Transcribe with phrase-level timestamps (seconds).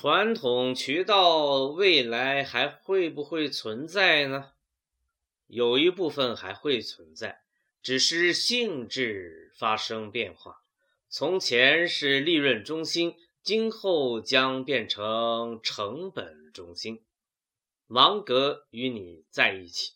[0.00, 4.52] 传统渠道未来还会不会存在呢？
[5.46, 7.42] 有一部分还会存在
[7.82, 10.62] 只是性质发生变化。
[11.10, 17.04] 从前是利润中心今后将变成成本中心。
[17.86, 19.92] 芒格与你在一起。